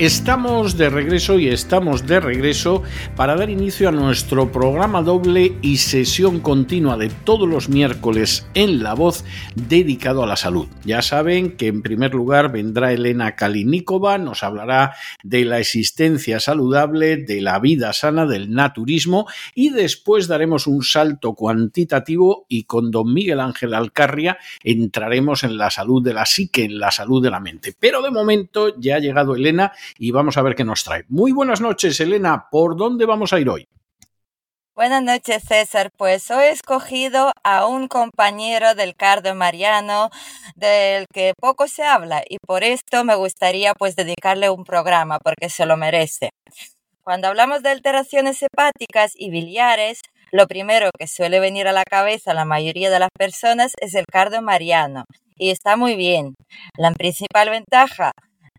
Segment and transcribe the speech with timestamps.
[0.00, 2.82] Estamos de regreso y estamos de regreso
[3.14, 8.82] para dar inicio a nuestro programa doble y sesión continua de todos los miércoles en
[8.82, 10.66] La Voz dedicado a la salud.
[10.84, 17.16] Ya saben que en primer lugar vendrá Elena Kalinikova, nos hablará de la existencia saludable,
[17.16, 23.14] de la vida sana, del naturismo y después daremos un salto cuantitativo y con don
[23.14, 27.38] Miguel Ángel Alcarria entraremos en la salud de la psique, en la salud de la
[27.38, 27.76] mente.
[27.78, 31.04] Pero de momento ya ha llegado Elena y vamos a ver qué nos trae.
[31.08, 32.48] Muy buenas noches, Elena.
[32.50, 33.68] ¿Por dónde vamos a ir hoy?
[34.76, 35.90] Buenas noches, César.
[35.96, 40.10] Pues hoy he escogido a un compañero del cardio mariano
[40.56, 45.48] del que poco se habla y por esto me gustaría pues dedicarle un programa porque
[45.48, 46.30] se lo merece.
[47.04, 50.00] Cuando hablamos de alteraciones hepáticas y biliares,
[50.32, 53.94] lo primero que suele venir a la cabeza a la mayoría de las personas es
[53.94, 55.04] el cardio mariano
[55.36, 56.34] y está muy bien.
[56.76, 58.10] La principal ventaja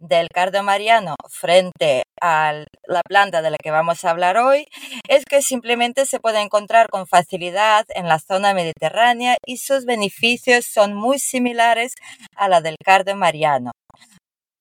[0.08, 4.68] del cardo mariano frente a la planta de la que vamos a hablar hoy
[5.08, 10.66] es que simplemente se puede encontrar con facilidad en la zona mediterránea y sus beneficios
[10.66, 11.94] son muy similares
[12.36, 13.72] a la del cardo mariano.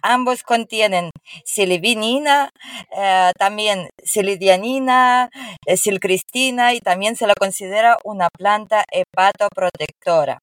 [0.03, 1.11] Ambos contienen
[1.47, 2.51] silibinina,
[2.95, 5.31] eh, también silidianina,
[5.67, 10.41] eh, silcristina y también se la considera una planta hepatoprotectora.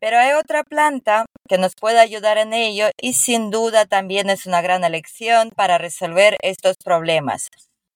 [0.00, 4.46] Pero hay otra planta que nos puede ayudar en ello y sin duda también es
[4.46, 7.48] una gran elección para resolver estos problemas.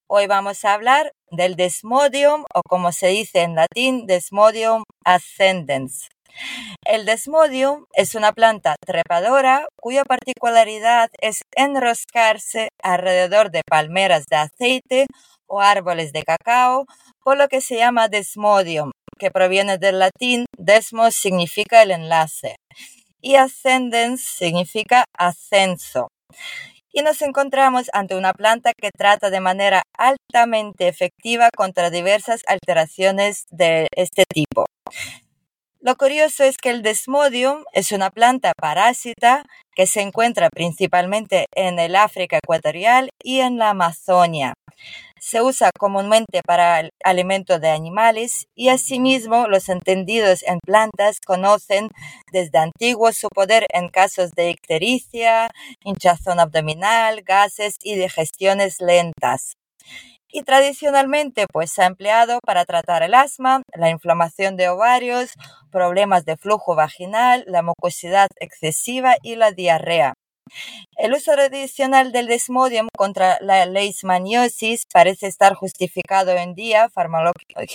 [0.07, 6.11] Hoy vamos a hablar del Desmodium o como se dice en latín, Desmodium ascendens.
[6.85, 15.07] El Desmodium es una planta trepadora cuya particularidad es enroscarse alrededor de palmeras de aceite
[15.47, 16.85] o árboles de cacao,
[17.23, 22.57] por lo que se llama Desmodium, que proviene del latín desmos significa el enlace
[23.21, 26.09] y ascendens significa ascenso.
[26.93, 33.45] Y nos encontramos ante una planta que trata de manera altamente efectiva contra diversas alteraciones
[33.51, 34.67] de este tipo.
[35.81, 41.79] Lo curioso es que el desmodium es una planta parásita que se encuentra principalmente en
[41.79, 44.55] el África ecuatorial y en la Amazonia.
[45.21, 51.89] Se usa comúnmente para alimento de animales y asimismo los entendidos en plantas conocen
[52.33, 55.51] desde antiguo su poder en casos de ictericia,
[55.85, 59.55] hinchazón abdominal, gases y digestiones lentas
[60.35, 65.35] y tradicionalmente pues se ha empleado para tratar el asma, la inflamación de ovarios,
[65.71, 70.15] problemas de flujo vaginal, la mucosidad excesiva y la diarrea.
[70.97, 76.89] El uso tradicional del desmodium contra la leishmaniosis parece estar justificado hoy en día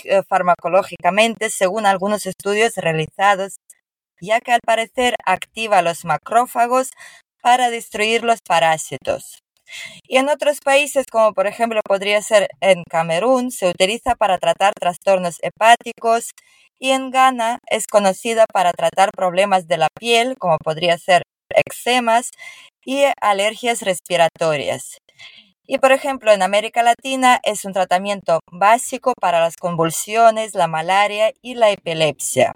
[0.04, 3.56] eh, farmacológicamente según algunos estudios realizados,
[4.20, 6.90] ya que al parecer activa los macrófagos
[7.42, 9.40] para destruir los parásitos.
[10.02, 14.72] Y en otros países, como por ejemplo podría ser en Camerún, se utiliza para tratar
[14.74, 16.30] trastornos hepáticos
[16.78, 21.22] y en Ghana es conocida para tratar problemas de la piel, como podría ser
[21.54, 22.30] eczemas
[22.84, 24.98] y alergias respiratorias.
[25.66, 31.32] Y por ejemplo, en América Latina es un tratamiento básico para las convulsiones, la malaria
[31.42, 32.52] y la epilepsia.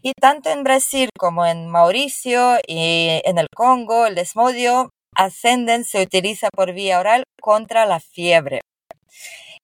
[0.00, 6.02] Y tanto en Brasil como en Mauricio y en el Congo, el desmodio Ascenden se
[6.02, 8.60] utiliza por vía oral contra la fiebre.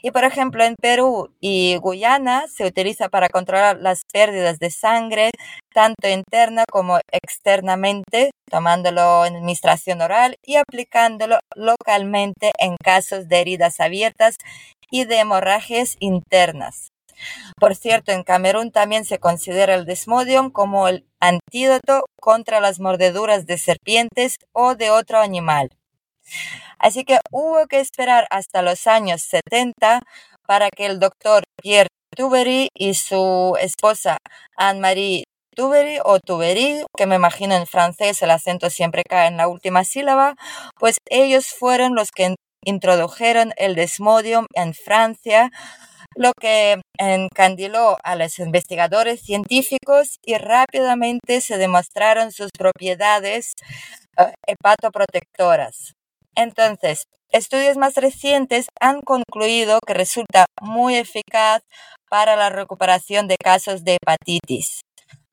[0.04, 5.30] Y por ejemplo, en Perú y Guyana se utiliza para controlar las pérdidas de sangre,
[5.72, 13.80] tanto interna como externamente, tomándolo en administración oral y aplicándolo localmente en casos de heridas
[13.80, 14.36] abiertas
[14.90, 16.88] y de hemorragias internas.
[17.58, 23.46] Por cierto, en Camerún también se considera el desmodium como el antídoto contra las mordeduras
[23.46, 25.70] de serpientes o de otro animal.
[26.78, 30.00] Así que hubo que esperar hasta los años 70
[30.46, 34.18] para que el doctor Pierre Tubery y su esposa
[34.56, 35.24] Anne-Marie
[35.54, 39.84] Tubery o Tubery, que me imagino en francés el acento siempre cae en la última
[39.84, 40.34] sílaba,
[40.78, 42.34] pues ellos fueron los que
[42.64, 45.50] introdujeron el desmodium en Francia,
[46.16, 53.54] lo que encandiló a los investigadores científicos y rápidamente se demostraron sus propiedades
[54.18, 55.94] eh, hepatoprotectoras.
[56.36, 61.62] Entonces, estudios más recientes han concluido que resulta muy eficaz
[62.10, 64.82] para la recuperación de casos de hepatitis.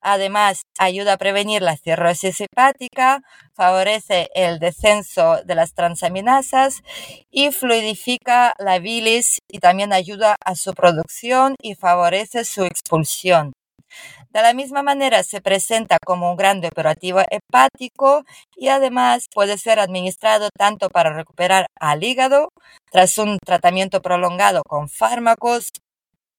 [0.03, 3.21] Además, ayuda a prevenir la cirrosis hepática,
[3.53, 6.81] favorece el descenso de las transaminasas
[7.29, 13.53] y fluidifica la bilis y también ayuda a su producción y favorece su expulsión.
[14.31, 18.23] De la misma manera se presenta como un gran depurativo hepático
[18.55, 22.47] y además puede ser administrado tanto para recuperar al hígado
[22.89, 25.71] tras un tratamiento prolongado con fármacos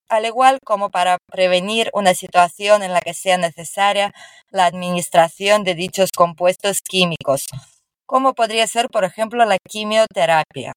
[0.09, 4.13] al igual como para prevenir una situación en la que sea necesaria
[4.51, 7.47] la administración de dichos compuestos químicos,
[8.07, 10.73] como podría ser, por ejemplo, la quimioterapia.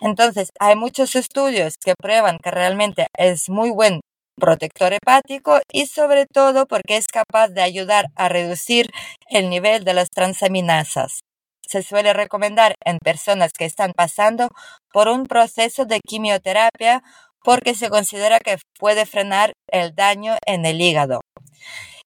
[0.00, 4.00] Entonces, hay muchos estudios que prueban que realmente es muy buen
[4.38, 8.90] protector hepático y sobre todo porque es capaz de ayudar a reducir
[9.28, 11.20] el nivel de las transaminasas.
[11.66, 14.48] Se suele recomendar en personas que están pasando
[14.92, 17.02] por un proceso de quimioterapia
[17.42, 21.20] porque se considera que puede frenar el daño en el hígado.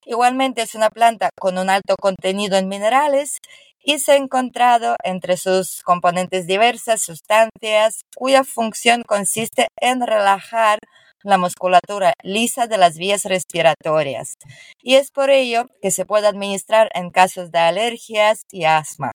[0.04, 3.38] Igualmente es una planta con un alto contenido en minerales
[3.84, 10.78] y se ha encontrado entre sus componentes diversas sustancias cuya función consiste en relajar
[11.22, 14.36] la musculatura lisa de las vías respiratorias.
[14.82, 19.12] Y es por ello que se puede administrar en casos de alergias y asma,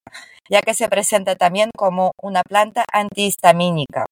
[0.50, 4.06] ya que se presenta también como una planta antihistamínica.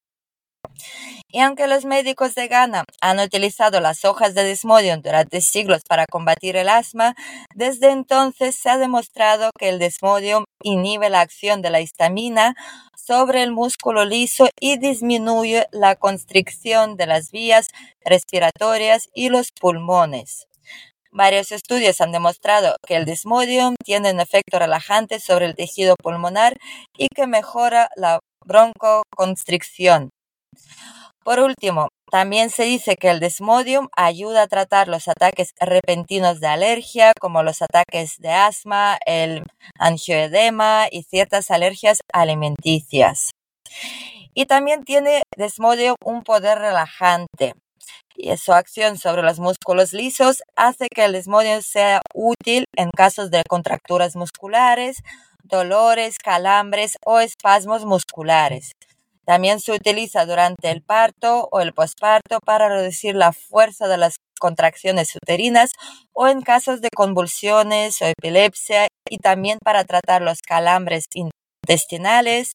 [1.28, 6.06] Y aunque los médicos de Ghana han utilizado las hojas de Desmodium durante siglos para
[6.06, 7.14] combatir el asma,
[7.54, 12.54] desde entonces se ha demostrado que el Desmodium inhibe la acción de la histamina
[12.96, 17.68] sobre el músculo liso y disminuye la constricción de las vías
[18.04, 20.46] respiratorias y los pulmones.
[21.10, 26.56] Varios estudios han demostrado que el Desmodium tiene un efecto relajante sobre el tejido pulmonar
[26.96, 30.10] y que mejora la broncoconstricción.
[31.24, 36.48] Por último, también se dice que el desmodium ayuda a tratar los ataques repentinos de
[36.48, 39.44] alergia, como los ataques de asma, el
[39.78, 43.30] angioedema y ciertas alergias alimenticias.
[44.34, 47.54] Y también tiene desmodium un poder relajante.
[48.16, 53.30] Y su acción sobre los músculos lisos hace que el desmodium sea útil en casos
[53.30, 54.98] de contracturas musculares,
[55.44, 58.72] dolores, calambres o espasmos musculares.
[59.24, 64.16] También se utiliza durante el parto o el posparto para reducir la fuerza de las
[64.40, 65.70] contracciones uterinas
[66.12, 72.52] o en casos de convulsiones o epilepsia y también para tratar los calambres intestinales,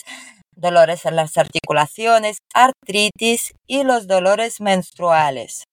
[0.53, 5.63] dolores en las articulaciones, artritis y los dolores menstruales.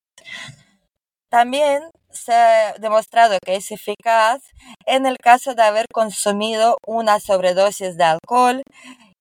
[1.29, 4.41] También se ha demostrado que es eficaz
[4.87, 8.63] en el caso de haber consumido una sobredosis de alcohol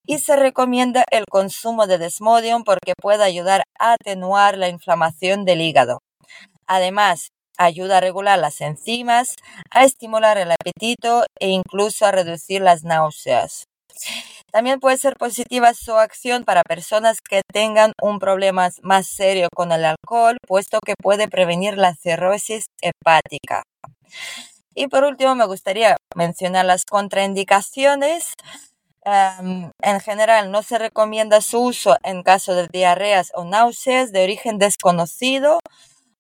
[0.06, 5.62] y se recomienda el consumo de desmodium porque puede ayudar a atenuar la inflamación del
[5.62, 6.00] hígado.
[6.68, 9.36] Además, ayuda a regular las enzimas,
[9.72, 13.66] a estimular el apetito e incluso a reducir las náuseas.
[14.52, 19.72] También puede ser positiva su acción para personas que tengan un problema más serio con
[19.72, 23.64] el alcohol, puesto que puede prevenir la cirrosis hepática.
[24.76, 28.34] Y por último, me gustaría mencionar las contraindicaciones
[29.06, 34.58] en general, no se recomienda su uso en caso de diarreas o náuseas de origen
[34.60, 35.60] desconocido.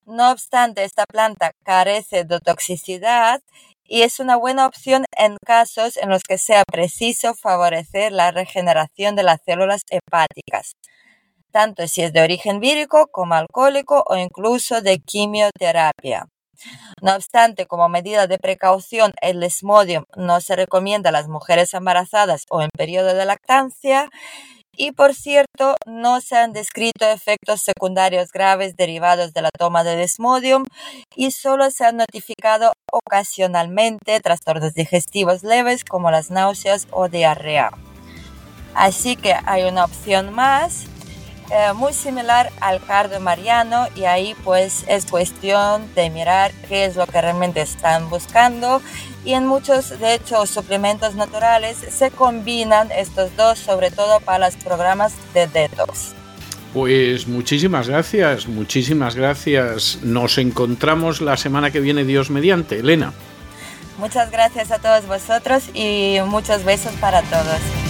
[0.05, 3.41] No obstante, esta planta carece de toxicidad
[3.85, 9.15] y es una buena opción en casos en los que sea preciso favorecer la regeneración
[9.15, 10.73] de las células hepáticas,
[11.51, 16.27] tanto si es de origen vírico como alcohólico o incluso de quimioterapia.
[17.01, 22.45] No obstante, como medida de precaución, el desmodium no se recomienda a las mujeres embarazadas
[22.49, 24.09] o en periodo de lactancia.
[24.75, 29.95] Y por cierto, no se han descrito efectos secundarios graves derivados de la toma de
[29.95, 30.65] desmodium
[31.15, 37.69] y solo se han notificado ocasionalmente trastornos digestivos leves como las náuseas o diarrea.
[38.73, 40.87] Así que hay una opción más
[41.51, 46.95] eh, muy similar al cardio mariano y ahí pues es cuestión de mirar qué es
[46.95, 48.81] lo que realmente están buscando
[49.25, 54.55] y en muchos de hecho suplementos naturales se combinan estos dos sobre todo para los
[54.55, 56.13] programas de detox.
[56.73, 59.99] Pues muchísimas gracias, muchísimas gracias.
[60.01, 62.79] Nos encontramos la semana que viene, Dios mediante.
[62.79, 63.13] Elena.
[63.99, 67.82] Muchas gracias a todos vosotros y muchos besos para todos.